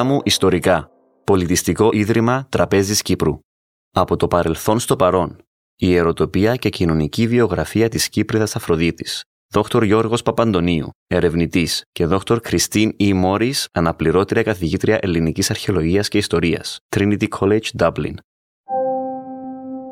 Δίπλα 0.00 0.14
μου 0.14 0.20
ιστορικά. 0.24 0.90
Πολιτιστικό 1.24 1.90
Ίδρυμα 1.92 2.46
Τραπέζης 2.48 3.02
Κύπρου. 3.02 3.38
Από 3.90 4.16
το 4.16 4.28
παρελθόν 4.28 4.78
στο 4.78 4.96
παρόν. 4.96 5.36
Η 5.76 5.94
ερωτοπία 5.94 6.56
και 6.56 6.68
κοινωνική 6.68 7.26
βιογραφία 7.26 7.88
της 7.88 8.08
Κύπριδας 8.08 8.56
Αφροδίτης. 8.56 9.24
Δόκτωρ 9.52 9.82
Γιώργος 9.82 10.22
Παπαντονίου, 10.22 10.88
ερευνητής 11.06 11.82
και 11.92 12.06
δόκτωρ 12.06 12.40
Κριστίν 12.40 12.96
E. 13.00 13.12
Μόρις, 13.12 13.66
αναπληρώτρια 13.72 14.42
καθηγήτρια 14.42 14.98
ελληνικής 15.02 15.50
αρχαιολογίας 15.50 16.08
και 16.08 16.18
ιστορίας. 16.18 16.78
Trinity 16.96 17.26
College 17.38 17.68
Dublin. 17.78 18.14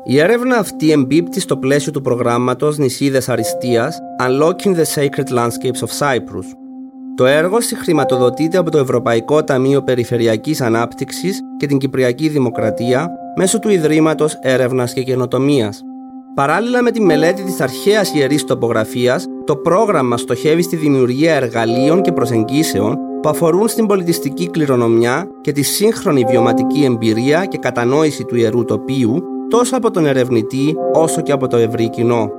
Η 0.05 0.19
έρευνα 0.19 0.57
αυτή 0.57 0.91
εμπίπτει 0.91 1.39
στο 1.39 1.57
πλαίσιο 1.57 1.91
του 1.91 2.01
προγράμματος 2.01 2.77
Νησίδες 2.77 3.29
Αριστείας 3.29 3.97
Unlocking 4.21 4.75
the 4.75 4.85
Sacred 4.95 5.27
Landscapes 5.37 5.81
of 5.87 5.91
Cyprus. 5.99 6.68
Το 7.15 7.25
έργο 7.25 7.61
συγχρηματοδοτείται 7.61 8.57
από 8.57 8.71
το 8.71 8.77
Ευρωπαϊκό 8.77 9.43
Ταμείο 9.43 9.81
Περιφερειακής 9.81 10.61
Ανάπτυξης 10.61 11.39
και 11.57 11.65
την 11.65 11.77
Κυπριακή 11.77 12.29
Δημοκρατία 12.29 13.09
μέσω 13.35 13.59
του 13.59 13.69
Ιδρύματος 13.69 14.37
Έρευνας 14.41 14.93
και 14.93 15.03
Καινοτομίας. 15.03 15.83
Παράλληλα 16.35 16.81
με 16.81 16.91
τη 16.91 17.01
μελέτη 17.01 17.43
της 17.43 17.61
αρχαίας 17.61 18.13
ιερής 18.13 18.43
τοπογραφίας, 18.43 19.25
το 19.45 19.55
πρόγραμμα 19.55 20.17
στοχεύει 20.17 20.61
στη 20.61 20.75
δημιουργία 20.75 21.35
εργαλείων 21.35 22.01
και 22.01 22.11
προσεγγίσεων 22.11 22.97
που 23.21 23.29
αφορούν 23.29 23.67
στην 23.67 23.85
πολιτιστική 23.85 24.49
κληρονομιά 24.49 25.27
και 25.41 25.51
τη 25.51 25.61
σύγχρονη 25.61 26.25
βιωματική 26.29 26.83
εμπειρία 26.83 27.45
και 27.45 27.57
κατανόηση 27.57 28.23
του 28.23 28.35
ιερού 28.35 28.65
τοπίου 28.65 29.23
τόσο 29.49 29.77
από 29.77 29.91
τον 29.91 30.05
ερευνητή 30.05 30.75
όσο 30.93 31.21
και 31.21 31.31
από 31.31 31.47
το 31.47 31.57
ευρύ 31.57 31.89
κοινό. 31.89 32.31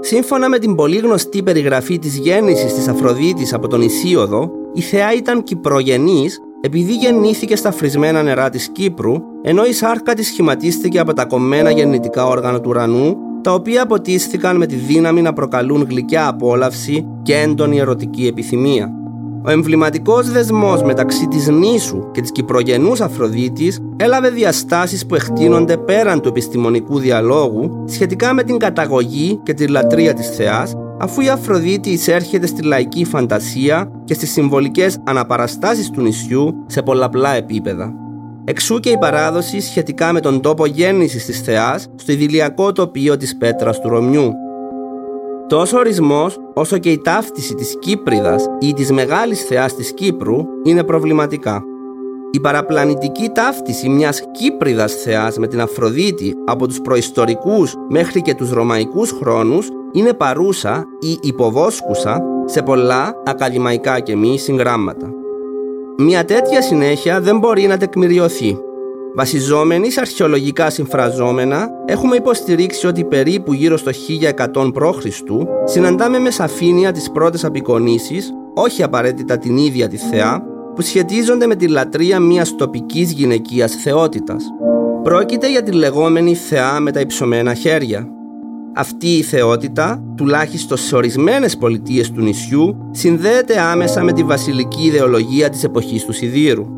Σύμφωνα 0.00 0.48
με 0.48 0.58
την 0.58 0.74
πολύ 0.74 0.96
γνωστή 0.96 1.42
περιγραφή 1.42 1.98
της 1.98 2.16
γέννησης 2.16 2.74
της 2.74 2.88
Αφροδίτης 2.88 3.52
από 3.52 3.68
τον 3.68 3.82
Ισίωδο, 3.82 4.50
η 4.74 4.80
θεά 4.80 5.14
ήταν 5.14 5.42
κυπρογενής 5.42 6.40
επειδή 6.60 6.94
γεννήθηκε 6.94 7.56
στα 7.56 7.72
φρισμένα 7.72 8.22
νερά 8.22 8.50
της 8.50 8.68
Κύπρου, 8.68 9.14
ενώ 9.42 9.64
η 9.64 9.72
σάρκα 9.72 10.14
της 10.14 10.26
σχηματίστηκε 10.26 10.98
από 10.98 11.12
τα 11.12 11.24
κομμένα 11.24 11.70
γεννητικά 11.70 12.26
όργανα 12.26 12.60
του 12.60 12.70
ουρανού, 12.70 13.16
τα 13.42 13.52
οποία 13.52 13.82
αποτίστηκαν 13.82 14.56
με 14.56 14.66
τη 14.66 14.74
δύναμη 14.74 15.22
να 15.22 15.32
προκαλούν 15.32 15.86
γλυκιά 15.88 16.28
απόλαυση 16.28 17.06
και 17.22 17.34
έντονη 17.34 17.78
ερωτική 17.78 18.26
επιθυμία. 18.26 18.97
Ο 19.44 19.50
εμβληματικός 19.50 20.30
δεσμός 20.30 20.82
μεταξύ 20.82 21.26
της 21.26 21.48
νήσου 21.48 22.10
και 22.10 22.20
της 22.20 22.32
κυπρογενούς 22.32 23.00
Αφροδίτης 23.00 23.80
έλαβε 23.96 24.30
διαστάσεις 24.30 25.06
που 25.06 25.14
εκτείνονται 25.14 25.76
πέραν 25.76 26.20
του 26.20 26.28
επιστημονικού 26.28 26.98
διαλόγου 26.98 27.84
σχετικά 27.88 28.34
με 28.34 28.42
την 28.42 28.58
καταγωγή 28.58 29.40
και 29.42 29.54
τη 29.54 29.66
λατρεία 29.66 30.14
της 30.14 30.28
θεάς 30.28 30.74
αφού 30.98 31.20
η 31.20 31.28
Αφροδίτη 31.28 31.90
εισέρχεται 31.90 32.46
στη 32.46 32.62
λαϊκή 32.62 33.04
φαντασία 33.04 33.90
και 34.04 34.14
στις 34.14 34.30
συμβολικές 34.30 34.98
αναπαραστάσεις 35.04 35.90
του 35.90 36.00
νησιού 36.00 36.64
σε 36.66 36.82
πολλαπλά 36.82 37.34
επίπεδα. 37.34 37.92
Εξού 38.44 38.80
και 38.80 38.90
η 38.90 38.98
παράδοση 38.98 39.60
σχετικά 39.60 40.12
με 40.12 40.20
τον 40.20 40.40
τόπο 40.40 40.66
γέννησης 40.66 41.24
της 41.24 41.40
θεάς 41.40 41.88
στο 41.96 42.12
ιδηλιακό 42.12 42.72
τοπίο 42.72 43.16
της 43.16 43.36
Πέτρας 43.36 43.80
του 43.80 43.88
Ρωμιού 43.88 44.32
Τόσο 45.48 45.76
ο 45.76 45.80
ορισμός 45.80 46.38
όσο 46.54 46.78
και 46.78 46.90
η 46.90 46.98
ταύτιση 46.98 47.54
της 47.54 47.76
Κύπριδας 47.78 48.46
ή 48.60 48.72
της 48.72 48.92
Μεγάλης 48.92 49.44
Θεάς 49.44 49.74
της 49.74 49.92
Κύπρου 49.92 50.36
είναι 50.64 50.84
προβληματικά. 50.84 51.62
Η 52.30 52.40
παραπλανητική 52.40 53.28
ταύτιση 53.28 53.88
μιας 53.88 54.22
Κύπριδας 54.32 54.94
Θεάς 54.94 55.38
με 55.38 55.46
την 55.46 55.60
Αφροδίτη 55.60 56.34
από 56.46 56.66
τους 56.66 56.80
προϊστορικούς 56.80 57.74
μέχρι 57.88 58.22
και 58.22 58.34
τους 58.34 58.50
ρωμαϊκούς 58.50 59.10
χρόνους 59.10 59.68
είναι 59.92 60.12
παρούσα 60.12 60.84
ή 61.00 61.18
υποβόσκουσα 61.22 62.22
σε 62.44 62.62
πολλά 62.62 63.14
ακαδημαϊκά 63.26 64.00
και 64.00 64.16
μη 64.16 64.38
συγγράμματα. 64.38 65.10
Μια 65.98 66.24
τέτοια 66.24 66.62
συνέχεια 66.62 67.20
δεν 67.20 67.38
μπορεί 67.38 67.66
να 67.66 67.76
τεκμηριωθεί 67.76 68.58
Βασιζόμενοι 69.18 69.90
σε 69.90 70.00
αρχαιολογικά 70.00 70.70
συμφραζόμενα, 70.70 71.68
έχουμε 71.86 72.16
υποστηρίξει 72.16 72.86
ότι 72.86 73.04
περίπου 73.04 73.52
γύρω 73.52 73.76
στο 73.76 73.90
1100 74.54 74.72
π.Χ. 74.74 75.04
συναντάμε 75.64 76.18
με 76.18 76.30
σαφήνεια 76.30 76.92
τις 76.92 77.10
πρώτες 77.10 77.44
απεικονίσεις, 77.44 78.32
όχι 78.54 78.82
απαραίτητα 78.82 79.38
την 79.38 79.56
ίδια 79.56 79.88
τη 79.88 79.96
θεά, 79.96 80.42
που 80.74 80.82
σχετίζονται 80.82 81.46
με 81.46 81.54
τη 81.54 81.68
λατρεία 81.68 82.20
μιας 82.20 82.56
τοπικής 82.56 83.12
γυναικείας 83.12 83.74
θεότητας. 83.74 84.44
Πρόκειται 85.02 85.50
για 85.50 85.62
τη 85.62 85.72
λεγόμενη 85.72 86.34
θεά 86.34 86.80
με 86.80 86.92
τα 86.92 87.00
υψωμένα 87.00 87.54
χέρια. 87.54 88.08
Αυτή 88.74 89.08
η 89.08 89.22
θεότητα, 89.22 90.02
τουλάχιστον 90.16 90.76
σε 90.76 90.96
ορισμένες 90.96 91.56
πολιτείες 91.56 92.10
του 92.10 92.20
νησιού, 92.20 92.76
συνδέεται 92.90 93.60
άμεσα 93.60 94.02
με 94.02 94.12
τη 94.12 94.22
βασιλική 94.22 94.82
ιδεολογία 94.82 95.48
της 95.48 95.64
εποχής 95.64 96.04
του 96.04 96.12
Σιδήρου. 96.12 96.77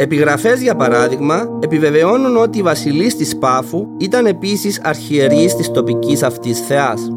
Επιγραφές 0.00 0.62
για 0.62 0.76
παράδειγμα 0.76 1.58
επιβεβαιώνουν 1.60 2.36
ότι 2.36 2.58
η 2.58 2.62
βασιλής 2.62 3.16
της 3.16 3.38
Πάφου 3.38 3.86
ήταν 3.98 4.26
επίσης 4.26 4.80
αρχιερής 4.84 5.56
της 5.56 5.70
τοπικής 5.70 6.22
αυτής 6.22 6.60
θεάς. 6.60 7.08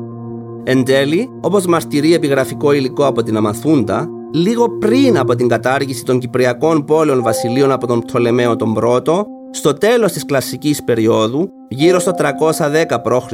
Εν 0.63 0.83
τέλει, 0.83 1.29
όπως 1.41 1.65
μαρτυρεί 1.65 2.13
επιγραφικό 2.13 2.71
υλικό 2.71 3.05
από 3.05 3.23
την 3.23 3.37
Αμαθούντα, 3.37 4.09
λίγο 4.33 4.69
πριν 4.69 5.17
από 5.17 5.35
την 5.35 5.47
κατάργηση 5.47 6.03
των 6.03 6.19
Κυπριακών 6.19 6.85
πόλεων 6.85 7.21
βασιλείων 7.21 7.71
από 7.71 7.87
τον 7.87 7.99
Πτολεμαίο 7.99 8.55
τον 8.55 8.73
Πρώτο, 8.73 9.25
στο 9.51 9.73
τέλος 9.73 10.11
της 10.11 10.25
κλασικής 10.25 10.83
περίοδου, 10.83 11.49
γύρω 11.67 11.99
στο 11.99 12.11
310 12.11 13.01
π.Χ., 13.03 13.33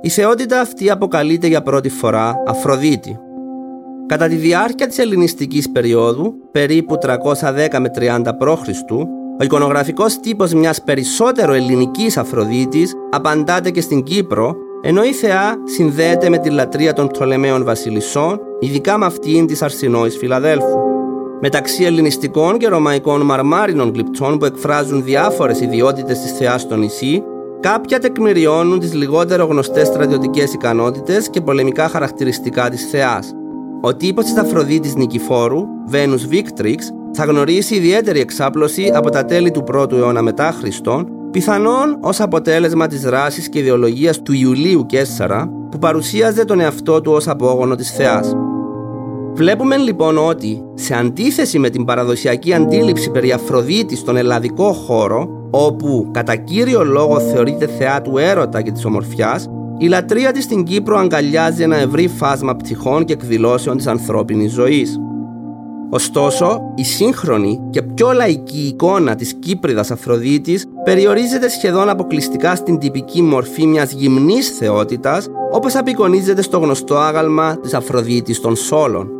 η 0.00 0.08
θεότητα 0.08 0.60
αυτή 0.60 0.90
αποκαλείται 0.90 1.46
για 1.46 1.62
πρώτη 1.62 1.88
φορά 1.88 2.34
Αφροδίτη. 2.46 3.18
Κατά 4.06 4.28
τη 4.28 4.34
διάρκεια 4.34 4.86
της 4.86 4.98
ελληνιστικής 4.98 5.70
περίοδου, 5.70 6.34
περίπου 6.52 6.98
310 7.02 7.78
με 7.78 7.90
30 7.94 8.20
π.Χ., 8.38 8.90
ο 9.40 9.44
εικονογραφικός 9.44 10.20
τύπος 10.20 10.52
μιας 10.52 10.82
περισσότερο 10.82 11.52
ελληνικής 11.52 12.16
Αφροδίτης 12.16 12.94
απαντάται 13.10 13.70
και 13.70 13.80
στην 13.80 14.02
Κύπρο, 14.02 14.56
ενώ 14.82 15.04
η 15.04 15.12
θεά 15.12 15.54
συνδέεται 15.64 16.28
με 16.28 16.38
τη 16.38 16.50
λατρεία 16.50 16.92
των 16.92 17.08
Πτολεμαίων 17.08 17.64
βασιλισσών, 17.64 18.40
ειδικά 18.60 18.98
με 18.98 19.06
αυτήν 19.06 19.46
της 19.46 19.62
Αρσινόης 19.62 20.16
Φιλαδέλφου. 20.16 20.78
Μεταξύ 21.40 21.84
ελληνιστικών 21.84 22.58
και 22.58 22.68
ρωμαϊκών 22.68 23.20
μαρμάρινων 23.20 23.92
γλυπτών 23.94 24.38
που 24.38 24.44
εκφράζουν 24.44 25.04
διάφορες 25.04 25.60
ιδιότητες 25.60 26.20
της 26.20 26.32
θεάς 26.32 26.60
στο 26.60 26.76
νησί, 26.76 27.22
κάποια 27.60 27.98
τεκμηριώνουν 27.98 28.78
τις 28.78 28.94
λιγότερο 28.94 29.44
γνωστές 29.44 29.86
στρατιωτικές 29.86 30.52
ικανότητες 30.52 31.30
και 31.30 31.40
πολεμικά 31.40 31.88
χαρακτηριστικά 31.88 32.70
της 32.70 32.88
θεάς. 32.90 33.34
Ο 33.80 33.94
τύπος 33.96 34.24
της 34.24 34.36
Αφροδίτης 34.36 34.94
Νικηφόρου, 34.94 35.62
Venus 35.92 36.34
Victrix, 36.34 36.76
θα 37.12 37.24
γνωρίσει 37.24 37.74
ιδιαίτερη 37.74 38.20
εξάπλωση 38.20 38.90
από 38.94 39.10
τα 39.10 39.24
τέλη 39.24 39.50
του 39.50 39.64
1ου 39.72 39.92
αιώνα 39.92 40.22
μετά 40.22 40.54
Χριστόν, 40.60 41.08
πιθανόν 41.30 41.98
ως 42.00 42.20
αποτέλεσμα 42.20 42.86
της 42.86 43.00
δράσης 43.00 43.48
και 43.48 43.58
ιδεολογίας 43.58 44.22
του 44.22 44.32
Ιουλίου 44.32 44.86
Κέσσαρα, 44.86 45.50
που 45.70 45.78
παρουσίαζε 45.78 46.44
τον 46.44 46.60
εαυτό 46.60 47.00
του 47.00 47.12
ως 47.12 47.28
απόγονο 47.28 47.74
της 47.74 47.90
Θεάς. 47.90 48.36
Βλέπουμε 49.34 49.76
λοιπόν 49.76 50.18
ότι, 50.18 50.62
σε 50.74 50.94
αντίθεση 50.94 51.58
με 51.58 51.70
την 51.70 51.84
παραδοσιακή 51.84 52.54
αντίληψη 52.54 53.10
περί 53.10 53.32
Αφροδίτης 53.32 53.98
στον 53.98 54.16
ελλαδικό 54.16 54.72
χώρο, 54.72 55.48
όπου 55.50 56.08
κατά 56.10 56.36
κύριο 56.36 56.84
λόγο 56.84 57.20
θεωρείται 57.20 57.66
θεά 57.66 58.02
του 58.02 58.18
έρωτα 58.18 58.62
και 58.62 58.70
της 58.70 58.84
ομορφιάς, 58.84 59.48
η 59.78 59.86
λατρεία 59.86 60.32
της 60.32 60.44
στην 60.44 60.64
Κύπρο 60.64 60.98
αγκαλιάζει 60.98 61.62
ένα 61.62 61.76
ευρύ 61.76 62.08
φάσμα 62.08 62.56
ψυχών 62.56 63.04
και 63.04 63.12
εκδηλώσεων 63.12 63.76
της 63.76 63.86
ανθρώπινης 63.86 64.52
ζωής. 64.52 65.00
Ωστόσο, 65.90 66.60
η 66.74 66.84
σύγχρονη 66.84 67.60
και 67.70 67.82
πιο 67.82 68.12
λαϊκή 68.12 68.58
εικόνα 68.58 69.14
της 69.14 69.34
Κύπριδας 69.34 69.90
Αφροδίτης 69.90 70.66
περιορίζεται 70.84 71.48
σχεδόν 71.48 71.88
αποκλειστικά 71.88 72.54
στην 72.54 72.78
τυπική 72.78 73.22
μορφή 73.22 73.66
μιας 73.66 73.92
γυμνής 73.92 74.48
θεότητας 74.48 75.26
όπως 75.52 75.74
απεικονίζεται 75.74 76.42
στο 76.42 76.58
γνωστό 76.58 76.96
άγαλμα 76.96 77.58
της 77.60 77.74
Αφροδίτης 77.74 78.40
των 78.40 78.56
Σόλων. 78.56 79.10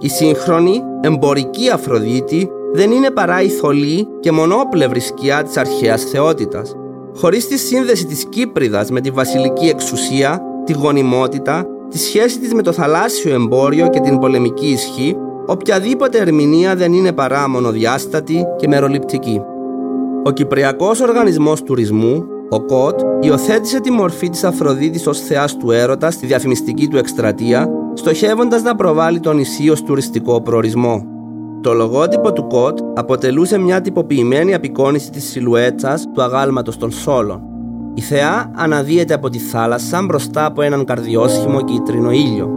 Η 0.00 0.08
σύγχρονη, 0.08 0.80
εμπορική 1.00 1.70
Αφροδίτη 1.70 2.48
δεν 2.72 2.90
είναι 2.90 3.10
παρά 3.10 3.42
η 3.42 3.48
θολή 3.48 4.06
και 4.20 4.32
μονόπλευρη 4.32 5.00
σκιά 5.00 5.42
της 5.42 5.56
αρχαίας 5.56 6.04
θεότητας. 6.04 6.74
Χωρίς 7.16 7.48
τη 7.48 7.58
σύνδεση 7.58 8.06
της 8.06 8.24
Κύπριδας 8.28 8.90
με 8.90 9.00
τη 9.00 9.10
βασιλική 9.10 9.66
εξουσία, 9.66 10.40
τη 10.64 10.72
γονιμότητα, 10.72 11.66
τη 11.90 11.98
σχέση 11.98 12.38
της 12.38 12.54
με 12.54 12.62
το 12.62 12.72
θαλάσσιο 12.72 13.34
εμπόριο 13.34 13.88
και 13.88 14.00
την 14.00 14.18
πολεμική 14.18 14.66
ισχύ, 14.66 15.16
οποιαδήποτε 15.46 16.18
ερμηνεία 16.18 16.76
δεν 16.76 16.92
είναι 16.92 17.12
παρά 17.12 17.48
μονοδιάστατη 17.48 18.44
και 18.56 18.68
μεροληπτική. 18.68 19.40
Ο 20.24 20.30
Κυπριακός 20.30 21.00
Οργανισμός 21.00 21.62
Τουρισμού, 21.62 22.24
ο 22.48 22.60
ΚΟΤ, 22.60 23.00
υιοθέτησε 23.20 23.80
τη 23.80 23.90
μορφή 23.90 24.28
της 24.28 24.44
Αφροδίτης 24.44 25.06
ως 25.06 25.20
θεάς 25.20 25.56
του 25.56 25.70
έρωτα 25.70 26.10
στη 26.10 26.26
διαφημιστική 26.26 26.88
του 26.88 26.96
εκστρατεία, 26.96 27.68
στοχεύοντας 27.94 28.62
να 28.62 28.74
προβάλλει 28.74 29.20
τον 29.20 29.36
νησί 29.36 29.70
ως 29.70 29.82
τουριστικό 29.82 30.40
προορισμό. 30.42 31.13
Το 31.64 31.72
λογότυπο 31.72 32.32
του 32.32 32.46
κοτ 32.46 32.78
αποτελούσε 32.94 33.58
μια 33.58 33.80
τυποποιημένη 33.80 34.54
απεικόνηση 34.54 35.10
της 35.10 35.24
σιλουέτσας 35.30 36.04
του 36.14 36.22
αγάλματος 36.22 36.76
των 36.76 36.90
σόλων. 36.90 37.40
Η 37.94 38.00
θεά 38.00 38.50
αναδύεται 38.54 39.14
από 39.14 39.28
τη 39.28 39.38
θάλασσα 39.38 40.02
μπροστά 40.02 40.44
από 40.44 40.62
έναν 40.62 40.84
καρδιόσχημο 40.84 41.64
κίτρινο 41.64 42.10
ήλιο. 42.10 42.50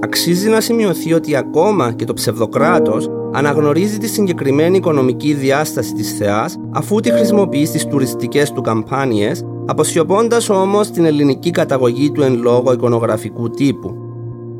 Αξίζει 0.00 0.48
να 0.48 0.60
σημειωθεί 0.60 1.12
ότι 1.12 1.36
ακόμα 1.36 1.92
και 1.92 2.04
το 2.04 2.14
ψευδοκράτος 2.14 3.10
αναγνωρίζει 3.32 3.98
τη 3.98 4.06
συγκεκριμένη 4.06 4.76
οικονομική 4.76 5.32
διάσταση 5.32 5.92
της 5.92 6.16
θεάς 6.16 6.56
αφού 6.70 7.00
τη 7.00 7.10
χρησιμοποιεί 7.10 7.66
στις 7.66 7.86
τουριστικές 7.86 8.52
του 8.52 8.60
καμπάνιες, 8.60 9.44
αποσιωπώντας 9.66 10.48
όμως 10.48 10.90
την 10.90 11.04
ελληνική 11.04 11.50
καταγωγή 11.50 12.10
του 12.10 12.22
εν 12.22 12.40
λόγω 12.42 12.72
εικονογραφικού 12.72 13.50
τύπου. 13.50 14.03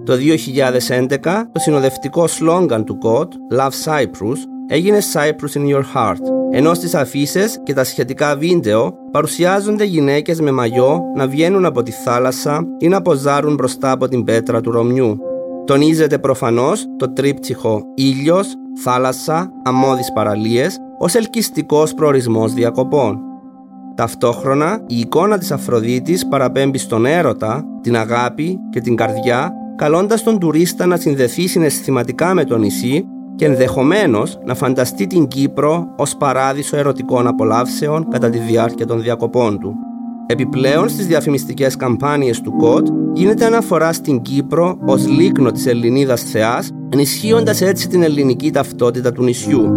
Το 0.05 0.15
2011, 0.15 1.49
το 1.53 1.61
συνοδευτικό 1.61 2.27
σλόγκαν 2.26 2.85
του 2.85 2.99
ΚΟΤ, 2.99 3.33
Love 3.59 3.85
Cyprus, 3.85 4.37
έγινε 4.67 4.99
Cyprus 5.12 5.59
in 5.59 5.75
your 5.75 5.83
heart, 5.95 6.21
ενώ 6.53 6.75
στις 6.75 6.95
αφήσει 6.95 7.45
και 7.62 7.73
τα 7.73 7.85
σχετικά 7.85 8.37
βίντεο 8.37 8.95
παρουσιάζονται 9.11 9.85
γυναίκες 9.85 10.41
με 10.41 10.51
μαγιό 10.51 11.01
να 11.17 11.27
βγαίνουν 11.27 11.65
από 11.65 11.83
τη 11.83 11.91
θάλασσα 11.91 12.67
ή 12.79 12.89
να 12.89 13.03
ποζάρουν 13.03 13.55
μπροστά 13.55 13.91
από 13.91 14.09
την 14.09 14.25
πέτρα 14.25 14.61
του 14.61 14.71
Ρωμιού. 14.71 15.19
Τονίζεται 15.67 16.19
προφανώς 16.19 16.87
το 16.97 17.12
τρίπτυχο 17.12 17.83
ήλιος, 17.95 18.55
θάλασσα, 18.83 19.53
αμμώδεις 19.65 20.12
παραλίες 20.12 20.79
ως 20.99 21.15
ελκυστικός 21.15 21.95
προορισμός 21.95 22.53
διακοπών. 22.53 23.19
Ταυτόχρονα, 23.95 24.81
η 24.87 24.99
εικόνα 24.99 25.39
της 25.39 25.53
Αφροδίτης 25.53 26.27
παραπέμπει 26.29 26.79
στον 26.79 27.07
έρωτα, 27.07 27.65
την 27.81 27.97
αγάπη 27.97 28.59
και 28.71 28.81
την 28.81 28.97
καρδιά, 28.97 29.53
καλώντας 29.76 30.23
τον 30.23 30.38
τουρίστα 30.38 30.87
να 30.87 30.97
συνδεθεί 30.97 31.47
συναισθηματικά 31.47 32.35
με 32.35 32.44
το 32.44 32.59
νησί 32.59 33.05
και 33.37 33.44
ενδεχομένως 33.44 34.38
να 34.44 34.55
φανταστεί 34.55 35.06
την 35.06 35.29
Κύπρο 35.29 35.88
ως 35.97 36.17
παράδεισο 36.17 36.76
ερωτικών 36.76 37.26
απολαύσεων 37.26 38.09
κατά 38.09 38.31
τη 38.31 38.38
διάρκεια 38.38 38.87
των 38.87 39.03
διακοπών 39.03 39.59
του. 39.59 39.75
Επιπλέον 40.26 40.88
στις 40.88 41.06
διαφημιστικές 41.06 41.76
καμπάνιες 41.76 42.41
του 42.41 42.56
ΚΟΤ 42.56 42.88
γίνεται 43.12 43.44
αναφορά 43.44 43.93
στην 43.93 44.23
Κύπρο 44.23 44.79
ως 44.87 45.06
λίκνο 45.06 45.50
της 45.50 45.67
Ελληνίδας 45.67 46.23
θεάς, 46.23 46.71
ενισχύοντας 46.88 47.61
έτσι 47.61 47.88
την 47.88 48.03
ελληνική 48.03 48.50
ταυτότητα 48.50 49.12
του 49.12 49.23
νησιού. 49.23 49.71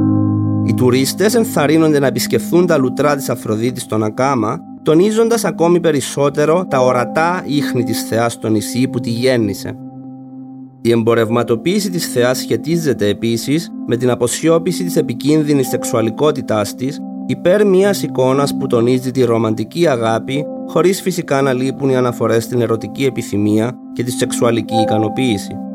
Οι 0.66 0.74
τουρίστες 0.74 1.36
ενθαρρύνονται 1.36 2.00
να 2.00 2.08
επισκεφθούν 2.08 2.66
τα 2.66 2.78
λουτρά 2.78 3.16
της 3.16 3.30
Αφροδίτης 3.30 3.84
στον 3.84 4.04
Ακάμα, 4.04 4.60
τονίζοντας 4.84 5.46
ακόμη 5.46 5.80
περισσότερο 5.80 6.66
τα 6.70 6.80
ορατά 6.80 7.44
ίχνη 7.46 7.84
της 7.84 8.04
θεάς 8.04 8.34
στο 8.34 8.50
νησί 8.50 8.88
που 8.88 9.00
τη 9.00 9.10
γέννησε. 9.10 9.76
Η 10.88 10.92
εμπορευματοποίηση 10.92 11.90
της 11.90 12.08
θεάς 12.08 12.38
σχετίζεται 12.38 13.08
επίσης 13.08 13.72
με 13.88 13.98
την 13.98 14.10
αποσιώπηση 14.10 14.84
της 14.84 14.96
επικίνδυνης 14.96 15.68
σεξουαλικότητάς 15.68 16.76
της 16.76 17.00
υπέρ 17.26 17.66
μιας 17.66 18.04
εικόνας 18.04 18.58
που 18.58 18.68
τονίζει 18.68 19.12
τη 19.12 19.24
ρομαντική 19.24 19.88
αγάπη 19.88 20.46
χωρίς 20.68 21.02
φυσικά 21.02 21.42
να 21.42 21.54
λείπουν 21.54 21.90
οι 21.90 21.96
αναφορές 21.96 22.44
στην 22.44 22.62
ερωτική 22.62 23.06
επιθυμία 23.06 23.72
και 23.94 24.04
τη 24.04 24.12
σεξουαλική 24.12 24.76
ικανοποίηση. 24.76 25.67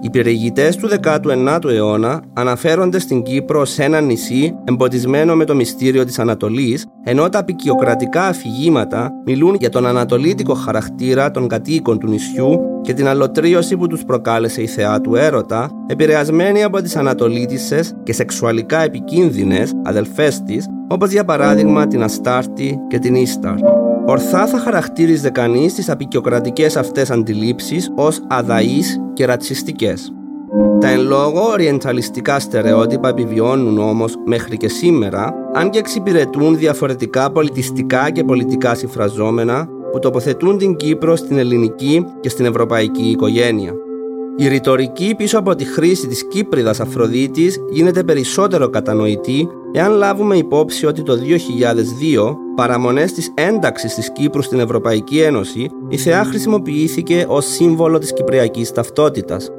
Οι 0.00 0.10
περιηγητές 0.10 0.76
του 0.76 0.88
19ου 1.02 1.70
αιώνα 1.70 2.22
αναφέρονται 2.34 2.98
στην 2.98 3.22
Κύπρο 3.22 3.64
σε 3.64 3.84
ένα 3.84 4.00
νησί 4.00 4.54
εμποτισμένο 4.64 5.34
με 5.34 5.44
το 5.44 5.54
μυστήριο 5.54 6.04
της 6.04 6.18
Ανατολής, 6.18 6.86
ενώ 7.04 7.28
τα 7.28 7.38
απεικιοκρατικά 7.38 8.22
αφηγήματα 8.22 9.10
μιλούν 9.24 9.54
για 9.54 9.68
τον 9.68 9.86
ανατολίτικο 9.86 10.54
χαρακτήρα 10.54 11.30
των 11.30 11.48
κατοίκων 11.48 11.98
του 11.98 12.08
νησιού 12.08 12.58
και 12.82 12.92
την 12.92 13.08
αλωτρίωση 13.08 13.76
που 13.76 13.86
τους 13.86 14.04
προκάλεσε 14.04 14.62
η 14.62 14.66
θεά 14.66 15.00
του 15.00 15.14
έρωτα, 15.14 15.70
επηρεασμένη 15.86 16.62
από 16.62 16.82
τις 16.82 16.96
ανατολίτισσες 16.96 17.96
και 18.02 18.12
σεξουαλικά 18.12 18.82
επικίνδυνες 18.82 19.72
αδελφές 19.84 20.42
της, 20.42 20.66
όπως 20.88 21.10
για 21.10 21.24
παράδειγμα 21.24 21.86
την 21.86 22.02
Αστάρτη 22.02 22.78
και 22.88 22.98
την 22.98 23.14
Ίσταρ. 23.14 23.77
Ορθά 24.10 24.46
θα 24.46 24.58
χαρακτήριζε 24.58 25.30
κανείς 25.30 25.74
τις 25.74 25.88
απεικιοκρατικές 25.90 26.76
αυτές 26.76 27.10
αντιλήψεις 27.10 27.92
ως 27.94 28.20
αδαείς 28.28 29.00
και 29.12 29.26
ρατσιστικές. 29.26 30.12
Τα 30.80 30.88
εν 30.88 31.00
λόγω 31.00 31.42
οριενταλιστικά 31.42 32.38
στερεότυπα 32.38 33.08
επιβιώνουν 33.08 33.78
όμως 33.78 34.14
μέχρι 34.26 34.56
και 34.56 34.68
σήμερα, 34.68 35.34
αν 35.54 35.70
και 35.70 35.78
εξυπηρετούν 35.78 36.58
διαφορετικά 36.58 37.30
πολιτιστικά 37.30 38.10
και 38.10 38.24
πολιτικά 38.24 38.74
συμφραζόμενα 38.74 39.68
που 39.92 39.98
τοποθετούν 39.98 40.58
την 40.58 40.76
Κύπρο 40.76 41.16
στην 41.16 41.38
ελληνική 41.38 42.04
και 42.20 42.28
στην 42.28 42.44
ευρωπαϊκή 42.44 43.02
οικογένεια. 43.02 43.72
Η 44.40 44.48
ρητορική 44.48 45.14
πίσω 45.16 45.38
από 45.38 45.54
τη 45.54 45.64
χρήση 45.64 46.06
της 46.06 46.26
Κύπριδας 46.28 46.80
Αφροδίτης 46.80 47.58
γίνεται 47.70 48.02
περισσότερο 48.02 48.68
κατανοητή 48.68 49.48
εάν 49.72 49.92
λάβουμε 49.92 50.36
υπόψη 50.36 50.86
ότι 50.86 51.02
το 51.02 51.14
2002, 51.14 52.36
παραμονές 52.56 53.12
της 53.12 53.32
ένταξης 53.34 53.94
της 53.94 54.12
Κύπρου 54.12 54.42
στην 54.42 54.60
Ευρωπαϊκή 54.60 55.20
Ένωση, 55.20 55.70
η 55.88 55.96
θεά 55.96 56.24
χρησιμοποιήθηκε 56.24 57.24
ως 57.28 57.44
σύμβολο 57.46 57.98
της 57.98 58.12
κυπριακής 58.12 58.72
ταυτότητας. 58.72 59.50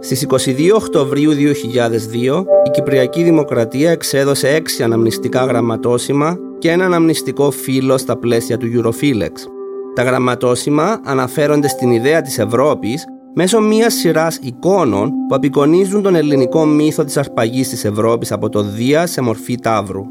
Στις 0.00 0.22
22 0.22 0.74
Οκτωβρίου 0.74 1.32
2002, 1.32 2.44
η 2.66 2.70
Κυπριακή 2.70 3.22
Δημοκρατία 3.22 3.90
εξέδωσε 3.90 4.48
έξι 4.48 4.82
αναμνηστικά 4.82 5.44
γραμματόσημα 5.44 6.38
και 6.58 6.70
ένα 6.70 6.84
αναμνηστικό 6.84 7.50
φύλλο 7.50 7.98
στα 7.98 8.16
πλαίσια 8.16 8.56
του 8.58 8.66
Eurofilex. 8.74 9.32
Τα 9.94 10.02
γραμματόσημα 10.02 11.00
αναφέρονται 11.04 11.68
στην 11.68 11.90
ιδέα 11.90 12.20
της 12.20 12.38
Ευρώπης 12.38 13.04
μέσω 13.34 13.60
μιας 13.60 13.94
σειράς 13.94 14.38
εικόνων 14.42 15.10
που 15.28 15.34
απεικονίζουν 15.34 16.02
τον 16.02 16.14
ελληνικό 16.14 16.64
μύθο 16.64 17.04
της 17.04 17.16
αρπαγής 17.16 17.68
της 17.68 17.84
Ευρώπης 17.84 18.32
από 18.32 18.48
το 18.48 18.62
Δία 18.62 19.06
σε 19.06 19.20
μορφή 19.20 19.54
τάβρου. 19.54 20.02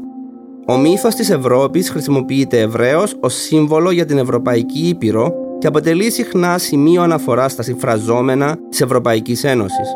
Ο 0.66 0.76
μύθος 0.76 1.14
της 1.14 1.30
Ευρώπης 1.30 1.90
χρησιμοποιείται 1.90 2.60
ευρέως 2.60 3.16
ως 3.20 3.34
σύμβολο 3.34 3.90
για 3.90 4.04
την 4.04 4.18
Ευρωπαϊκή 4.18 4.88
Ήπειρο 4.88 5.32
και 5.58 5.66
αποτελεί 5.66 6.10
συχνά 6.10 6.58
σημείο 6.58 7.02
αναφοράς 7.02 7.52
στα 7.52 7.62
συμφραζόμενα 7.62 8.56
της 8.68 8.80
Ευρωπαϊκής 8.80 9.44
Ένωσης. 9.44 9.88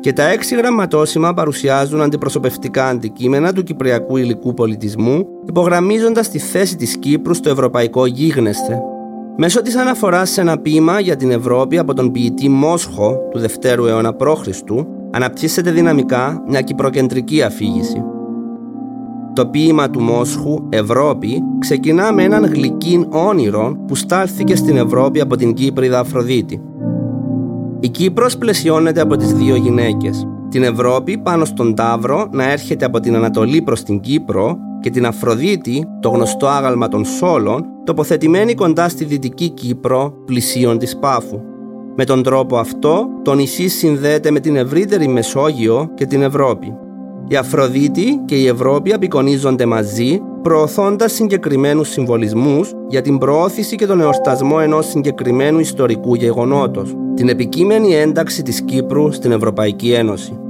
Και 0.00 0.12
τα 0.12 0.28
έξι 0.28 0.54
γραμματόσημα 0.54 1.34
παρουσιάζουν 1.34 2.00
αντιπροσωπευτικά 2.02 2.86
αντικείμενα 2.88 3.52
του 3.52 3.62
κυπριακού 3.62 4.16
υλικού 4.16 4.54
πολιτισμού, 4.54 5.26
υπογραμμίζοντας 5.48 6.28
τη 6.28 6.38
θέση 6.38 6.76
της 6.76 6.98
Κύπρου 6.98 7.34
στο 7.34 7.50
ευρωπαϊκό 7.50 8.06
γίγνεσθε, 8.06 8.80
Μέσω 9.36 9.62
της 9.62 9.76
αναφοράς 9.76 10.30
σε 10.30 10.40
ένα 10.40 10.58
ποίημα 10.58 11.00
για 11.00 11.16
την 11.16 11.30
Ευρώπη 11.30 11.78
από 11.78 11.94
τον 11.94 12.12
ποιητή 12.12 12.48
Μόσχο 12.48 13.18
του 13.30 13.38
Δευτέρου 13.38 13.86
αιώνα 13.86 14.14
π.Χ. 14.14 14.48
αναπτύσσεται 15.10 15.70
δυναμικά 15.70 16.42
μια 16.48 16.60
κυπροκεντρική 16.60 17.42
αφήγηση. 17.42 18.04
Το 19.34 19.46
ποίημα 19.46 19.90
του 19.90 20.00
Μόσχου 20.00 20.58
«Ευρώπη» 20.68 21.42
ξεκινά 21.58 22.12
με 22.12 22.22
έναν 22.22 22.44
γλυκύν 22.44 23.06
όνειρο 23.10 23.76
που 23.86 23.94
στάλθηκε 23.94 24.56
στην 24.56 24.76
Ευρώπη 24.76 25.20
από 25.20 25.36
την 25.36 25.54
Κύπριδα 25.54 25.98
Αφροδίτη. 25.98 26.62
Η 27.80 27.88
Κύπρος 27.88 28.38
πλαισιώνεται 28.38 29.00
από 29.00 29.16
τις 29.16 29.32
δύο 29.32 29.56
γυναίκες. 29.56 30.26
Την 30.52 30.62
Ευρώπη 30.62 31.18
πάνω 31.18 31.44
στον 31.44 31.74
Ταύρο 31.74 32.28
να 32.30 32.50
έρχεται 32.50 32.84
από 32.84 33.00
την 33.00 33.16
Ανατολή 33.16 33.62
προς 33.62 33.82
την 33.82 34.00
Κύπρο 34.00 34.56
και 34.80 34.90
την 34.90 35.06
Αφροδίτη, 35.06 35.84
το 36.00 36.08
γνωστό 36.08 36.46
άγαλμα 36.46 36.88
των 36.88 37.04
Σόλων, 37.04 37.64
τοποθετημένη 37.84 38.54
κοντά 38.54 38.88
στη 38.88 39.04
Δυτική 39.04 39.48
Κύπρο, 39.48 40.14
πλησίον 40.24 40.78
της 40.78 40.98
Πάφου. 40.98 41.40
Με 41.96 42.04
τον 42.04 42.22
τρόπο 42.22 42.56
αυτό, 42.56 43.06
το 43.22 43.34
νησί 43.34 43.68
συνδέεται 43.68 44.30
με 44.30 44.40
την 44.40 44.56
ευρύτερη 44.56 45.08
Μεσόγειο 45.08 45.90
και 45.94 46.06
την 46.06 46.22
Ευρώπη. 46.22 46.74
Η 47.28 47.36
Αφροδίτη 47.36 48.22
και 48.24 48.34
η 48.34 48.46
Ευρώπη 48.46 48.92
απεικονίζονται 48.92 49.66
μαζί, 49.66 50.20
προωθώντας 50.42 51.12
συγκεκριμένους 51.12 51.88
συμβολισμούς 51.88 52.72
για 52.88 53.00
την 53.02 53.18
προώθηση 53.18 53.76
και 53.76 53.86
τον 53.86 54.00
εορτασμό 54.00 54.56
ενός 54.60 54.86
συγκεκριμένου 54.86 55.58
ιστορικού 55.58 56.14
γεγονότος, 56.14 56.94
την 57.14 57.28
επικείμενη 57.28 57.94
ένταξη 57.94 58.42
της 58.42 58.62
Κύπρου 58.62 59.12
στην 59.12 59.32
Ευρωπαϊκή 59.32 59.92
Ένωση. 59.92 60.41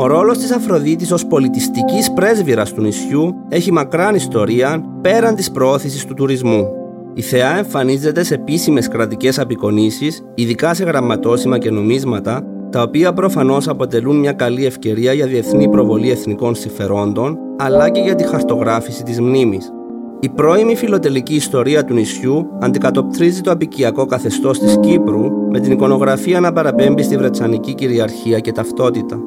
Ο 0.00 0.06
ρόλος 0.06 0.38
της 0.38 0.50
Αφροδίτης 0.50 1.12
ως 1.12 1.26
πολιτιστικής 1.26 2.12
πρέσβυρας 2.12 2.72
του 2.72 2.80
νησιού 2.80 3.34
έχει 3.48 3.72
μακράν 3.72 4.14
ιστορία 4.14 4.84
πέραν 5.00 5.34
της 5.34 5.50
προώθησης 5.50 6.04
του 6.04 6.14
τουρισμού. 6.14 6.66
Η 7.14 7.22
θεά 7.22 7.56
εμφανίζεται 7.56 8.22
σε 8.22 8.34
επίσημες 8.34 8.88
κρατικές 8.88 9.38
απεικονίσεις, 9.38 10.22
ειδικά 10.34 10.74
σε 10.74 10.84
γραμματόσημα 10.84 11.58
και 11.58 11.70
νομίσματα, 11.70 12.42
τα 12.70 12.82
οποία 12.82 13.12
προφανώς 13.12 13.68
αποτελούν 13.68 14.16
μια 14.16 14.32
καλή 14.32 14.66
ευκαιρία 14.66 15.12
για 15.12 15.26
διεθνή 15.26 15.68
προβολή 15.68 16.10
εθνικών 16.10 16.54
συμφερόντων, 16.54 17.38
αλλά 17.58 17.90
και 17.90 18.00
για 18.00 18.14
τη 18.14 18.24
χαρτογράφηση 18.24 19.02
της 19.02 19.20
μνήμης. 19.20 19.72
Η 20.20 20.28
πρώιμη 20.28 20.76
φιλοτελική 20.76 21.34
ιστορία 21.34 21.84
του 21.84 21.94
νησιού 21.94 22.46
αντικατοπτρίζει 22.60 23.40
το 23.40 23.50
απικιακό 23.50 24.06
καθεστώς 24.06 24.58
της 24.58 24.78
Κύπρου 24.80 25.30
με 25.50 25.60
την 25.60 25.72
εικονογραφία 25.72 26.40
να 26.40 26.52
παραπέμπει 26.52 27.02
στη 27.02 27.16
Βρετσανική 27.16 27.74
κυριαρχία 27.74 28.38
και 28.38 28.52
ταυτότητα. 28.52 29.18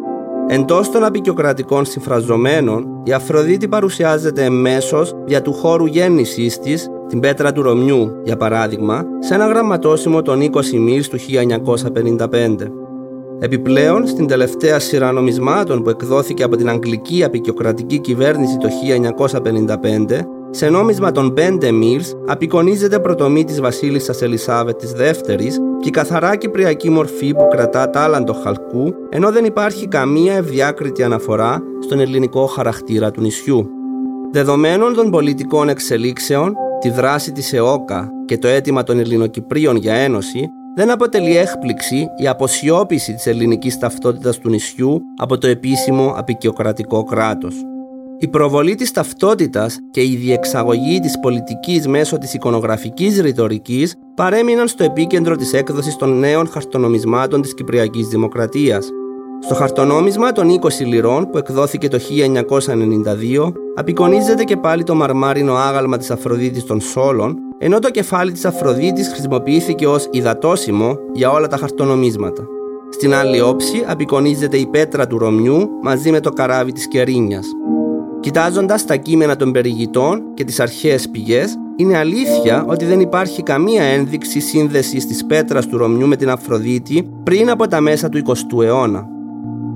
Εντός 0.54 0.92
των 0.92 1.04
απεικιοκρατικών 1.04 1.86
συμφραζομένων, 1.86 3.02
η 3.04 3.14
Αφροδίτη 3.14 3.68
παρουσιάζεται 3.68 4.44
εμέσω 4.44 5.06
για 5.26 5.42
του 5.42 5.54
χώρου 5.54 5.86
γέννησής 5.86 6.60
της, 6.60 6.88
την 7.08 7.20
πέτρα 7.20 7.52
του 7.52 7.62
Ρωμιού, 7.62 8.12
για 8.24 8.38
παράδειγμα, 8.38 9.06
σε 9.20 9.34
ένα 9.34 9.48
γραμματόσημο 9.48 10.22
των 10.22 10.42
20 10.42 10.78
μίλς 10.78 11.08
του 11.08 11.18
1955. 11.18 12.72
Επιπλέον, 13.40 14.08
στην 14.08 14.28
τελευταία 14.28 14.80
σειρά 14.80 15.12
νομισμάτων 15.12 15.84
που 15.84 15.90
εκδόθηκε 15.90 16.44
από 16.44 16.56
την 16.56 16.70
Αγγλική 16.70 17.24
Απεικιοκρατική 17.24 18.00
Κυβέρνηση 18.00 18.58
το 18.58 18.68
1955, 18.68 20.28
σε 20.54 20.70
νόμισμα 20.70 21.12
των 21.12 21.34
5 21.38 21.72
μίλς 21.72 22.16
απεικονίζεται 22.28 23.00
πρωτομή 23.00 23.44
της 23.44 23.62
βασίλισσας 23.62 24.22
Ελισάβετ 24.22 24.78
της 24.78 24.92
δεύτερης 24.92 25.58
και 25.80 25.88
η 25.88 25.92
καθαρά 25.92 26.36
κυπριακή 26.36 26.90
μορφή 26.90 27.34
που 27.34 27.48
κρατά 27.50 27.90
τάλαντο 27.90 28.34
χαλκού 28.34 28.94
ενώ 29.10 29.32
δεν 29.32 29.46
υπάρχει 29.46 29.88
καμία 29.88 30.34
ευδιάκριτη 30.34 31.04
αναφορά 31.04 31.62
στον 31.84 32.00
ελληνικό 32.00 32.46
χαρακτήρα 32.46 33.12
του 33.12 33.22
νησιού. 33.22 33.70
Δεδομένων 34.32 34.94
των 34.94 35.10
πολιτικών 35.10 35.70
εξελίξεων, 35.70 36.54
τη 36.80 36.90
δράση 36.90 37.32
της 37.32 37.54
ΕΟΚΑ 37.54 38.10
και 38.26 38.38
το 38.38 38.48
αίτημα 38.48 38.84
των 38.84 39.00
Ελληνοκυπρίων 39.00 39.76
για 39.76 39.94
ένωση, 39.94 40.50
δεν 40.76 40.92
αποτελεί 40.92 41.38
έκπληξη 41.38 42.08
η 42.18 42.28
αποσιώπηση 42.28 43.14
της 43.14 43.28
ελληνικής 43.28 43.78
ταυτότητας 43.78 44.38
του 44.38 44.50
νησιού 44.50 45.02
από 45.18 45.38
το 45.38 45.48
επίσημο 45.48 46.14
απεικιοκρατικό 46.16 47.04
κράτος. 47.04 47.56
Η 48.24 48.28
προβολή 48.28 48.76
της 48.76 48.92
ταυτότητας 48.92 49.80
και 49.92 50.02
η 50.02 50.16
διεξαγωγή 50.16 51.00
της 51.00 51.20
πολιτικής 51.20 51.88
μέσω 51.88 52.18
της 52.18 52.34
εικονογραφικής 52.34 53.22
ρητορικής 53.22 53.96
παρέμειναν 54.16 54.68
στο 54.68 54.84
επίκεντρο 54.84 55.36
της 55.36 55.54
έκδοσης 55.54 55.96
των 55.96 56.20
νέων 56.20 56.48
χαρτονομισμάτων 56.48 57.42
της 57.42 57.54
Κυπριακής 57.54 58.08
Δημοκρατίας. 58.08 58.90
Στο 59.44 59.56
χαρτονόμισμα 59.56 60.32
των 60.32 60.50
20 60.50 60.86
λιρών 60.86 61.30
που 61.30 61.38
εκδόθηκε 61.38 61.88
το 61.88 62.00
1992 62.00 63.54
απεικονίζεται 63.76 64.44
και 64.44 64.58
πάλι 64.58 64.84
το 64.84 64.96
μαρμάρινο 64.96 65.54
άγαλμα 65.54 65.98
της 65.98 66.12
Αφροδίτης 66.12 66.64
των 66.64 66.82
Σόλων 66.82 67.38
ενώ 67.58 67.80
το 67.80 67.90
κεφάλι 67.90 68.32
της 68.32 68.46
Αφροδίτης 68.46 69.08
χρησιμοποιήθηκε 69.08 69.88
ως 69.88 70.08
υδατόσημο 70.12 70.98
για 71.14 71.32
όλα 71.32 71.48
τα 71.48 71.58
χαρτονομίσματα. 71.58 72.44
Στην 72.90 73.14
άλλη 73.14 73.42
όψη 73.42 73.84
απεικονίζεται 73.88 74.58
η 74.58 74.68
πέτρα 74.68 75.08
του 75.08 75.18
Ρωμιού 75.18 75.70
μαζί 75.82 76.12
με 76.12 76.20
το 76.20 76.30
καράβι 76.30 76.72
της 76.72 76.88
Κερίνιας. 76.88 77.48
Κοιτάζοντας 78.22 78.86
τα 78.86 78.96
κείμενα 78.96 79.36
των 79.36 79.52
περιηγητών 79.52 80.22
και 80.34 80.44
τις 80.44 80.60
αρχαίες 80.60 81.10
πηγές, 81.10 81.56
είναι 81.76 81.98
αλήθεια 81.98 82.66
ότι 82.68 82.86
δεν 82.86 83.00
υπάρχει 83.00 83.44
καμία 83.44 83.84
ένδειξη 83.84 84.40
σύνδεσης 84.40 85.08
της 85.08 85.26
πέτρας 85.26 85.68
του 85.68 85.78
Ρωμιού 85.78 86.08
με 86.08 86.16
την 86.16 86.30
Αφροδίτη 86.30 87.10
πριν 87.24 87.50
από 87.50 87.68
τα 87.68 87.82
μέσα 87.82 88.10
του 88.10 88.22
20ου 88.26 88.64
αιώνα. 88.64 89.08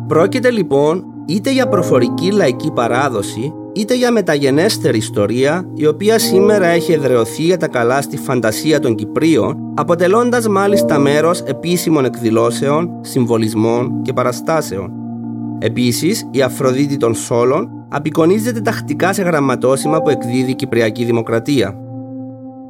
Πρόκειται 0.08 0.52
λοιπόν 0.52 1.06
είτε 1.26 1.52
για 1.52 1.68
προφορική 1.68 2.32
λαϊκή 2.32 2.72
παράδοση, 2.72 3.54
είτε 3.74 3.96
για 3.96 4.12
μεταγενέστερη 4.12 4.98
ιστορία, 4.98 5.70
η 5.74 5.88
οποία 5.88 6.20
σήμερα 6.20 6.66
έχει 6.66 6.92
εδρεωθεί 6.92 7.44
για 7.44 7.58
τα 7.58 7.68
καλά 7.68 8.02
στη 8.02 8.18
φαντασία 8.18 8.80
των 8.80 8.96
Κυπρίων, 8.96 9.58
αποτελώντας 9.76 10.48
μάλιστα 10.48 11.00
μέρος 11.00 11.42
επίσημων 11.42 12.06
εκδηλώσεων, 12.06 12.90
συμβολισμών 13.02 14.02
και 14.02 14.14
παραστάσεων. 14.14 14.92
Επίσης, 15.60 16.28
η 16.32 16.42
Αφροδίτη 16.42 16.98
των 16.98 17.16
Σόλων 17.16 17.70
απεικονίζεται 17.96 18.62
τακτικά 18.62 19.14
σε 19.14 19.22
γραμματόσημα 19.22 20.02
που 20.02 20.10
εκδίδει 20.10 20.52
η 20.52 20.56
Κυπριακή 20.56 21.04
Δημοκρατία. 21.04 21.80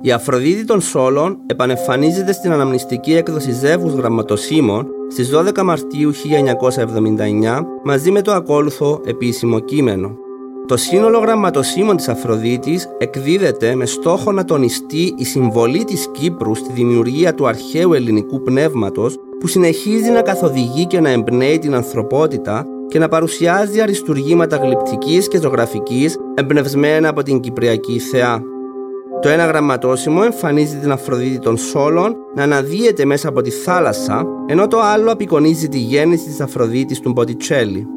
Η 0.01 0.11
Αφροδίτη 0.11 0.65
των 0.65 0.81
Σόλων 0.81 1.37
επανεμφανίζεται 1.45 2.33
στην 2.33 2.51
αναμνηστική 2.51 3.13
έκδοση 3.13 3.51
Ζεύγους 3.51 3.93
Γραμματοσύμων 3.93 4.87
στις 5.11 5.31
12 5.35 5.61
Μαρτίου 5.63 6.11
1979 6.13 7.65
μαζί 7.83 8.11
με 8.11 8.21
το 8.21 8.31
ακόλουθο 8.31 9.01
επίσημο 9.05 9.59
κείμενο. 9.59 10.17
Το 10.67 10.77
σύνολο 10.77 11.17
γραμματοσύμων 11.17 11.97
της 11.97 12.07
Αφροδίτης 12.07 12.87
εκδίδεται 12.97 13.75
με 13.75 13.85
στόχο 13.85 14.31
να 14.31 14.45
τονιστεί 14.45 15.13
η 15.17 15.25
συμβολή 15.25 15.83
της 15.83 16.07
Κύπρου 16.11 16.55
στη 16.55 16.71
δημιουργία 16.71 17.33
του 17.33 17.47
αρχαίου 17.47 17.93
ελληνικού 17.93 18.41
πνεύματος 18.41 19.17
που 19.39 19.47
συνεχίζει 19.47 20.09
να 20.09 20.21
καθοδηγεί 20.21 20.85
και 20.85 20.99
να 20.99 21.09
εμπνέει 21.09 21.59
την 21.59 21.75
ανθρωπότητα 21.75 22.65
και 22.95 23.01
να 23.01 23.07
παρουσιάζει 23.07 23.81
αριστουργήματα 23.81 24.57
γλυπτικής 24.57 25.27
και 25.27 25.39
ζωγραφικής 25.39 26.17
εμπνευσμένα 26.33 27.09
από 27.09 27.23
την 27.23 27.39
Κυπριακή 27.39 27.99
θεά. 27.99 28.41
Το 29.21 29.29
ένα 29.29 29.45
γραμματόσημο 29.45 30.21
εμφανίζει 30.23 30.77
την 30.77 30.91
Αφροδίτη 30.91 31.39
των 31.39 31.57
Σόλων 31.57 32.15
να 32.35 32.43
αναδύεται 32.43 33.05
μέσα 33.05 33.29
από 33.29 33.41
τη 33.41 33.49
θάλασσα, 33.49 34.25
ενώ 34.47 34.67
το 34.67 34.79
άλλο 34.79 35.11
απεικονίζει 35.11 35.69
τη 35.69 35.77
γέννηση 35.77 36.25
της 36.25 36.41
Αφροδίτης 36.41 36.99
του 36.99 37.11
Μποτιτσέλη. 37.11 37.87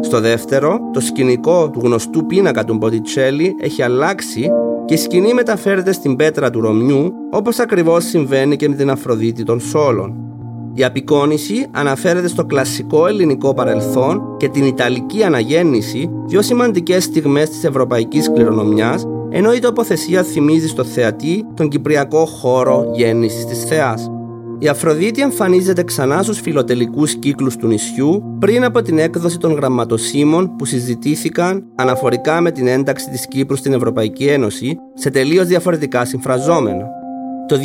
Στο 0.00 0.20
δεύτερο, 0.20 0.78
το 0.92 1.00
σκηνικό 1.00 1.70
του 1.70 1.80
γνωστού 1.82 2.26
πίνακα 2.26 2.64
του 2.64 2.74
Μποτιτσέλη 2.74 3.54
έχει 3.60 3.82
αλλάξει 3.82 4.48
και 4.84 4.94
η 4.94 4.96
σκηνή 4.96 5.34
μεταφέρεται 5.34 5.92
στην 5.92 6.16
πέτρα 6.16 6.50
του 6.50 6.60
Ρωμιού, 6.60 7.12
όπως 7.30 7.58
ακριβώς 7.58 8.04
συμβαίνει 8.04 8.56
και 8.56 8.68
με 8.68 8.74
την 8.74 8.90
Αφροδίτη 8.90 9.42
των 9.42 9.60
Σόλων. 9.60 10.35
Η 10.78 10.84
απεικόνηση 10.84 11.66
αναφέρεται 11.70 12.28
στο 12.28 12.44
κλασικό 12.44 13.06
ελληνικό 13.06 13.54
παρελθόν 13.54 14.36
και 14.36 14.48
την 14.48 14.64
Ιταλική 14.64 15.22
αναγέννηση, 15.22 16.10
δύο 16.26 16.42
σημαντικές 16.42 17.04
στιγμές 17.04 17.48
της 17.50 17.64
ευρωπαϊκής 17.64 18.32
κληρονομιάς, 18.32 19.06
ενώ 19.30 19.52
η 19.52 19.58
τοποθεσία 19.58 20.22
θυμίζει 20.22 20.68
στο 20.68 20.84
θεατή 20.84 21.44
τον 21.54 21.68
κυπριακό 21.68 22.26
χώρο 22.26 22.90
γέννησης 22.94 23.44
της 23.44 23.64
θεάς. 23.64 24.10
Η 24.58 24.68
Αφροδίτη 24.68 25.22
εμφανίζεται 25.22 25.82
ξανά 25.82 26.22
στους 26.22 26.40
φιλοτελικούς 26.40 27.14
κύκλους 27.14 27.56
του 27.56 27.66
νησιού 27.66 28.22
πριν 28.38 28.64
από 28.64 28.82
την 28.82 28.98
έκδοση 28.98 29.38
των 29.38 29.52
γραμματοσύμων 29.52 30.56
που 30.56 30.64
συζητήθηκαν 30.64 31.64
αναφορικά 31.74 32.40
με 32.40 32.50
την 32.50 32.66
ένταξη 32.66 33.10
της 33.10 33.26
Κύπρου 33.28 33.56
στην 33.56 33.72
Ευρωπαϊκή 33.72 34.24
Ένωση 34.24 34.76
σε 34.94 35.10
τελείως 35.10 35.46
διαφορετικά 35.46 36.04
συμφραζόμενα. 36.04 36.95
Το 37.48 37.56
2000 37.56 37.60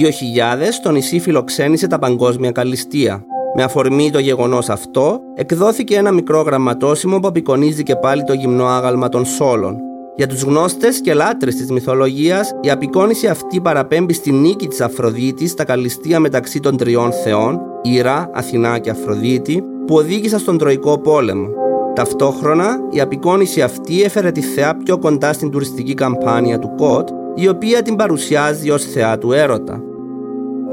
το 0.84 0.92
νησί 0.92 1.20
φιλοξένησε 1.20 1.88
τα 1.88 2.00
παγκόσμια 2.00 2.52
καλυστία. 2.52 3.26
Με 3.56 3.64
αφορμή 3.64 4.12
το 4.12 4.20
γεγονός 4.20 4.70
αυτό, 4.70 5.20
εκδόθηκε 5.36 5.96
ένα 5.96 6.12
μικρό 6.12 6.42
γραμματόσημο 6.42 7.20
που 7.20 7.28
απεικονίζει 7.28 7.84
και 7.84 7.96
πάλι 7.96 8.24
το 8.24 8.34
γυμνό 8.34 8.66
άγαλμα 8.66 9.10
των 9.10 9.26
Σόλων. 9.26 9.78
Για 10.16 10.28
τους 10.28 10.42
γνώστες 10.42 11.02
και 11.02 11.14
λάτρες 11.14 11.56
της 11.56 11.72
μυθολογίας, 11.72 12.52
η 12.62 12.70
απεικόνηση 12.70 13.28
αυτή 13.28 13.62
παραπέμπει 13.62 14.14
στη 14.14 14.32
νίκη 14.32 14.68
της 14.68 14.82
Αφροδίτης 14.82 15.52
στα 15.52 15.64
καλυστία 15.64 16.20
μεταξύ 16.20 16.60
των 16.60 16.78
τριών 16.78 17.12
θεών, 17.12 17.60
Ήρα, 17.82 18.30
Αθηνά 18.34 18.80
και 18.80 18.90
Αφροδίτη, 18.90 19.64
που 19.88 19.96
οδήγησαν 19.96 20.40
στον 20.40 20.58
Τροϊκό 20.58 21.00
πόλεμο. 21.00 21.48
Ταυτόχρονα, 21.96 22.80
η 22.90 23.00
απεικόνηση 23.00 23.62
αυτή 23.62 24.02
έφερε 24.02 24.32
τη 24.32 24.42
θεά 24.42 24.76
πιο 24.76 24.98
κοντά 24.98 25.34
στην 25.34 25.52
τουριστική 25.52 25.94
καμπάνια 25.94 26.60
του 26.60 26.76
Κότ 26.78 27.10
η 27.36 27.48
οποία 27.48 27.82
την 27.82 27.96
παρουσιάζει 27.96 28.70
ως 28.70 28.84
θεά 28.84 29.18
του 29.18 29.32
έρωτα. 29.32 29.82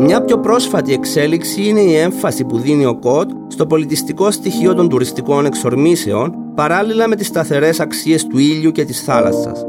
Μια 0.01 0.23
πιο 0.23 0.39
πρόσφατη 0.39 0.93
εξέλιξη 0.93 1.63
είναι 1.63 1.81
η 1.81 1.95
έμφαση 1.95 2.45
που 2.45 2.59
δίνει 2.59 2.87
ο 2.87 2.99
ΚΟΤ 2.99 3.31
στο 3.49 3.67
πολιτιστικό 3.67 4.31
στοιχείο 4.31 4.75
των 4.75 4.89
τουριστικών 4.89 5.47
εξορμήσεων 5.47 6.35
παράλληλα 6.55 7.09
με 7.09 7.17
τις 7.17 7.27
σταθερές 7.27 7.81
αξίες 7.81 8.27
του 8.27 8.39
ήλιου 8.39 8.71
και 8.71 8.85
της 8.85 9.01
θάλασσας. 9.03 9.65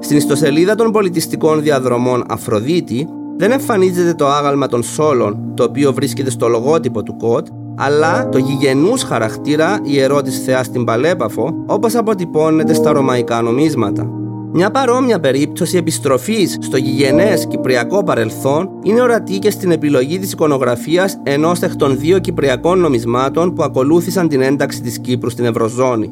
Στην 0.00 0.16
ιστοσελίδα 0.16 0.74
των 0.74 0.92
πολιτιστικών 0.92 1.62
διαδρομών 1.62 2.24
Αφροδίτη 2.28 3.08
δεν 3.36 3.52
εμφανίζεται 3.52 4.14
το 4.14 4.26
άγαλμα 4.26 4.66
των 4.66 4.82
σόλων 4.82 5.52
το 5.54 5.62
οποίο 5.62 5.92
βρίσκεται 5.92 6.30
στο 6.30 6.48
λογότυπο 6.48 7.02
του 7.02 7.16
ΚΟΤ 7.16 7.46
αλλά 7.76 8.28
το 8.28 8.38
γηγενούς 8.38 9.02
χαρακτήρα 9.02 9.80
ιερό 9.82 10.22
της 10.22 10.42
θεάς 10.44 10.66
στην 10.66 10.84
Παλέπαφο 10.84 11.64
όπως 11.66 11.94
αποτυπώνεται 11.94 12.74
στα 12.74 12.92
ρωμαϊκά 12.92 13.42
νομίσματα. 13.42 14.15
Μια 14.52 14.70
παρόμοια 14.70 15.20
περίπτωση 15.20 15.76
επιστροφής 15.76 16.58
στο 16.60 16.76
γηγενές 16.76 17.46
κυπριακό 17.46 18.04
παρελθόν 18.04 18.68
είναι 18.82 19.00
ορατή 19.00 19.38
και 19.38 19.50
στην 19.50 19.70
επιλογή 19.70 20.18
της 20.18 20.32
εικονογραφίας 20.32 21.20
ενός 21.22 21.60
εκ 21.60 21.76
των 21.76 21.98
δύο 21.98 22.18
κυπριακών 22.18 22.78
νομισμάτων 22.78 23.54
που 23.54 23.62
ακολούθησαν 23.62 24.28
την 24.28 24.40
ένταξη 24.40 24.80
της 24.80 24.98
Κύπρου 25.00 25.30
στην 25.30 25.44
Ευρωζώνη. 25.44 26.10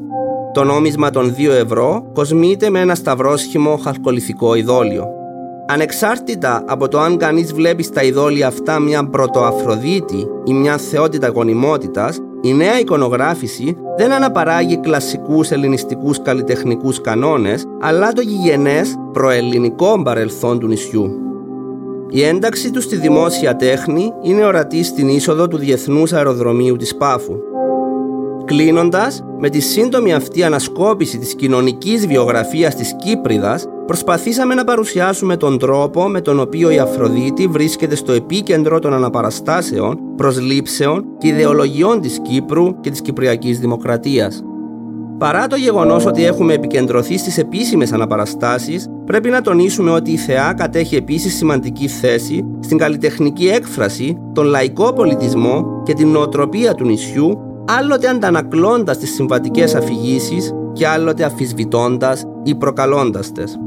Το 0.53 0.65
νόμισμα 0.65 1.11
των 1.11 1.35
2 1.39 1.51
ευρώ 1.51 2.11
κοσμείται 2.13 2.71
με 2.71 2.81
ένα 2.81 2.95
σταυρόσχημο 2.95 3.77
χαλκολιθικό 3.77 4.55
ειδόλιο. 4.55 5.05
Ανεξάρτητα 5.67 6.65
από 6.67 6.89
το 6.89 7.01
αν 7.01 7.17
κανείς 7.17 7.53
βλέπει 7.53 7.83
στα 7.83 8.03
ειδόλια 8.03 8.47
αυτά 8.47 8.79
μια 8.79 9.09
πρωτοαφροδίτη 9.09 10.27
ή 10.45 10.53
μια 10.53 10.77
θεότητα 10.77 11.29
γονιμότητας, 11.29 12.21
η 12.45 12.55
νέα 12.55 12.79
εικονογράφηση 12.79 13.77
δεν 13.97 14.13
αναπαράγει 14.13 14.81
κλασικούς 14.81 15.51
ελληνιστικούς 15.51 16.23
καλλιτεχνικούς 16.23 17.01
κανόνες, 17.01 17.65
αλλά 17.81 18.13
το 18.13 18.21
γηγενές 18.21 18.95
προελληνικό 19.13 20.03
παρελθόν 20.03 20.59
του 20.59 20.67
νησιού. 20.67 21.11
Η 22.09 22.23
ένταξη 22.23 22.71
του 22.71 22.81
στη 22.81 22.97
δημόσια 22.97 23.57
τέχνη 23.57 24.13
είναι 24.23 24.45
ορατή 24.45 24.83
στην 24.83 25.09
είσοδο 25.09 25.49
του 25.49 25.57
Διεθνούς 25.57 26.13
Αεροδρομίου 26.13 26.77
της 26.77 26.97
Πάφου. 26.97 27.35
Κλείνοντας, 28.45 29.25
με 29.39 29.49
τη 29.49 29.61
σύντομη 29.61 30.15
αυτή 30.15 30.43
ανασκόπηση 30.43 31.19
της 31.19 31.35
κοινωνικής 31.35 32.07
βιογραφίας 32.07 32.75
της 32.75 32.97
Κύπριδας, 33.05 33.65
προσπαθήσαμε 33.87 34.55
να 34.55 34.65
παρουσιάσουμε 34.65 35.37
τον 35.37 35.59
τρόπο 35.59 36.09
με 36.09 36.21
τον 36.21 36.41
οποίο 36.41 36.71
η 36.71 36.79
Αφροδίτη 36.79 37.47
βρίσκεται 37.47 37.95
στο 37.95 38.13
επίκεντρο 38.13 38.79
των 38.79 38.93
αναπαραστάσεων, 38.93 39.99
προσλήψεων 40.17 41.05
και 41.19 41.29
ιδεολογιών 41.29 42.01
της 42.01 42.21
Κύπρου 42.23 42.81
και 42.81 42.91
της 42.91 43.01
Κυπριακής 43.01 43.59
Δημοκρατίας. 43.59 44.43
Παρά 45.19 45.47
το 45.47 45.57
γεγονός 45.57 46.07
ότι 46.07 46.25
έχουμε 46.25 46.53
επικεντρωθεί 46.53 47.19
στις 47.19 47.39
επίσημες 47.39 47.93
αναπαραστάσεις, 47.93 48.89
πρέπει 49.07 49.31
να 49.31 49.41
τονίσουμε 49.41 49.91
ότι 49.91 50.11
η 50.11 50.17
θεά 50.17 50.53
κατέχει 50.57 50.97
επίσης 50.97 51.37
σημαντική 51.37 51.89
θέση 51.89 52.45
στην 52.61 52.79
καλλιτεχνική 52.79 53.47
έκφραση, 53.47 54.17
τον 54.33 54.45
λαϊκό 54.45 54.93
πολιτισμό 54.93 55.83
και 55.85 55.93
την 55.93 56.09
νοοτροπία 56.09 56.75
του 56.75 56.85
νησιού, 56.85 57.39
άλλοτε 57.67 58.09
αντανακλώντας 58.09 58.99
τις 58.99 59.15
συμβατικές 59.15 59.75
αφηγήσεις 59.75 60.53
και 60.73 60.87
άλλοτε 60.87 61.25
αφισβητώντας 61.25 62.25
ή 62.43 62.55
προκαλώντας 62.55 63.33
τες. 63.33 63.59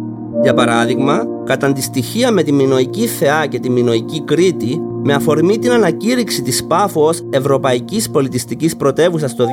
Για 0.42 0.54
παράδειγμα, 0.54 1.24
κατά 1.46 1.72
τη 1.72 1.82
στοιχεία 1.82 2.32
με 2.32 2.44
τη 2.44 2.51
Μινοϊκή 2.51 3.08
Θεά 3.08 3.46
και 3.46 3.60
τη 3.60 3.70
Μινοϊκή 3.70 4.24
Κρήτη, 4.24 4.82
με 5.04 5.13
αφορμή 5.13 5.60
την 5.60 5.72
ανακήρυξη 5.72 6.42
της 6.42 6.66
Πάφου 6.66 7.01
ως 7.01 7.22
Ευρωπαϊκής 7.30 8.10
Πολιτιστικής 8.10 8.75
Πρωτεύουσας 8.75 9.36
το 9.36 9.46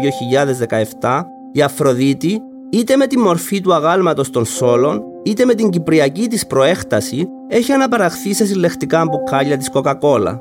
2017, 1.01 1.27
η 1.53 1.63
Αφροδίτη, 1.63 2.41
είτε 2.71 2.97
με 2.97 3.07
τη 3.07 3.19
μορφή 3.19 3.61
του 3.61 3.75
αγάλματος 3.75 4.31
των 4.31 4.45
Σόλων, 4.45 5.03
είτε 5.23 5.45
με 5.45 5.55
την 5.55 5.71
κυπριακή 5.71 6.27
της 6.27 6.47
προέκταση, 6.47 7.29
έχει 7.49 7.73
αναπαραχθεί 7.73 8.35
σε 8.35 8.47
συλλεκτικά 8.47 9.05
μπουκάλια 9.05 9.57
της 9.57 9.71
Coca-Cola. 9.75 10.39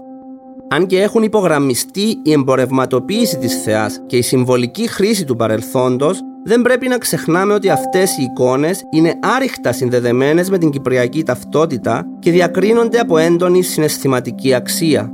Αν 0.70 0.88
και 0.88 1.02
έχουν 1.02 1.24
υπογραμμιστεί 1.24 2.20
η 2.24 2.32
εμπορευματοποίηση 2.32 3.38
της 3.38 3.62
θεάς 3.62 4.02
και 4.06 4.18
η 4.18 4.22
συμβολική 4.22 4.88
χρήση 4.88 5.26
του 5.26 5.36
παρελθόντος, 5.36 6.20
δεν 6.46 6.62
πρέπει 6.62 6.88
να 6.88 6.98
ξεχνάμε 6.98 7.54
ότι 7.54 7.70
αυτές 7.70 8.18
οι 8.18 8.24
εικόνες 8.24 8.82
είναι 8.92 9.14
άρρηκτα 9.36 9.72
συνδεδεμένες 9.72 10.50
με 10.50 10.58
την 10.58 10.70
κυπριακή 10.70 11.24
ταυτότητα 11.24 12.06
και 12.20 12.32
διακρίνονται 12.32 13.00
από 13.00 13.18
έντονη 13.18 13.62
συναισθηματική 13.62 14.54
αξία. 14.54 15.12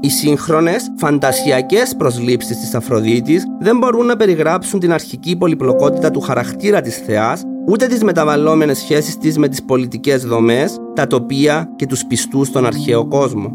Οι 0.00 0.10
σύγχρονες, 0.10 0.92
φαντασιακές 0.98 1.96
προσλήψεις 1.96 2.58
της 2.58 2.74
Αφροδίτης 2.74 3.44
δεν 3.60 3.78
μπορούν 3.78 4.06
να 4.06 4.16
περιγράψουν 4.16 4.80
την 4.80 4.92
αρχική 4.92 5.36
πολυπλοκότητα 5.36 6.10
του 6.10 6.20
χαρακτήρα 6.20 6.80
της 6.80 6.96
Θεάς, 6.96 7.42
ούτε 7.68 7.86
τις 7.86 8.02
μεταβαλλόμενες 8.02 8.78
σχέσεις 8.78 9.18
της 9.18 9.38
με 9.38 9.48
τις 9.48 9.62
πολιτικές 9.62 10.24
δομές, 10.24 10.76
τα 10.94 11.06
τοπία 11.06 11.72
και 11.76 11.86
τους 11.86 12.06
πιστούς 12.06 12.46
στον 12.46 12.66
αρχαίο 12.66 13.06
κόσμο. 13.06 13.52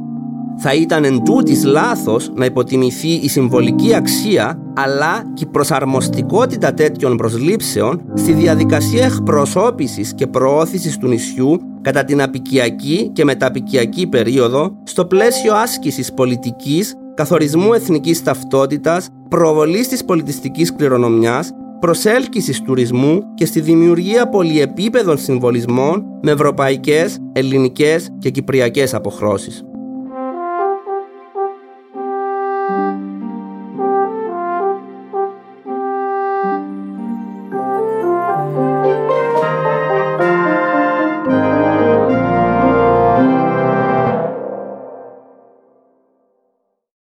Θα 0.60 0.74
ήταν 0.74 1.04
εν 1.04 1.24
τούτης 1.24 1.64
λάθος 1.64 2.32
να 2.36 2.46
υποτιμηθεί 2.46 3.08
η 3.08 3.30
συμβολική 3.30 3.96
αξία 3.96 4.60
αλλά 4.76 5.32
και 5.34 5.44
η 5.44 5.48
προσαρμοστικότητα 5.52 6.74
τέτοιων 6.74 7.18
προσλήψεων 7.18 8.02
στη 8.14 8.34
διαδικασία 8.34 9.06
εκπροσώπησης 9.06 10.14
και 10.14 10.28
προώθησης 10.28 10.98
του 10.98 11.08
νησιού 11.08 11.60
κατά 11.82 12.04
την 12.04 12.22
απικιακή 12.22 13.10
και 13.14 13.24
μεταπικιακή 13.24 14.08
περίοδο 14.08 14.78
στο 14.84 15.06
πλαίσιο 15.06 15.56
άσκησης 15.56 16.14
πολιτικής, 16.14 16.96
καθορισμού 17.14 17.74
εθνικής 17.74 18.24
ταυτότητας, 18.24 19.10
προβολής 19.30 19.88
της 19.88 20.06
πολιτιστικής 20.06 20.76
κληρονομιάς, 20.76 21.52
προσέλκυσης 21.80 22.62
τουρισμού 22.62 23.22
και 23.34 23.46
στη 23.46 23.60
δημιουργία 23.62 24.30
πολυεπίπεδων 24.30 25.18
συμβολισμών 25.18 26.04
με 26.22 26.32
ευρωπαϊκές, 26.32 27.18
ελληνικές 27.34 28.10
και 28.20 28.30
κυπριακές 28.30 28.94
αποχρώσεις. 28.94 29.67